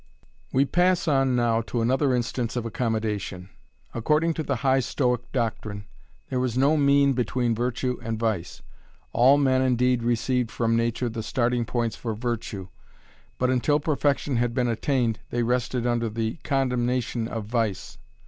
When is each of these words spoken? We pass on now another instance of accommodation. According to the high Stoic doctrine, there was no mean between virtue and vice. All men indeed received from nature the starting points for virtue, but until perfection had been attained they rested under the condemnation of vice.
We 0.51 0.65
pass 0.65 1.07
on 1.07 1.35
now 1.35 1.61
another 1.75 2.15
instance 2.15 2.55
of 2.55 2.65
accommodation. 2.65 3.51
According 3.93 4.33
to 4.33 4.41
the 4.41 4.55
high 4.65 4.79
Stoic 4.79 5.31
doctrine, 5.31 5.85
there 6.31 6.39
was 6.39 6.57
no 6.57 6.75
mean 6.75 7.13
between 7.13 7.53
virtue 7.53 7.99
and 8.01 8.17
vice. 8.17 8.63
All 9.13 9.37
men 9.37 9.61
indeed 9.61 10.01
received 10.01 10.49
from 10.49 10.75
nature 10.75 11.07
the 11.07 11.21
starting 11.21 11.65
points 11.65 11.95
for 11.95 12.15
virtue, 12.15 12.69
but 13.37 13.51
until 13.51 13.79
perfection 13.79 14.37
had 14.37 14.55
been 14.55 14.67
attained 14.67 15.19
they 15.29 15.43
rested 15.43 15.85
under 15.85 16.09
the 16.09 16.37
condemnation 16.43 17.27
of 17.27 17.45
vice. 17.45 17.99